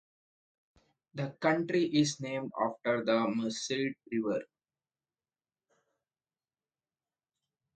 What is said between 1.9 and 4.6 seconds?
is named after the Merced River.